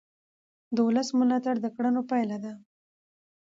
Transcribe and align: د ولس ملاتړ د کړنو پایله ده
د 0.75 0.77
ولس 0.87 1.09
ملاتړ 1.19 1.55
د 1.61 1.67
کړنو 1.75 2.01
پایله 2.09 2.37
ده 2.43 2.53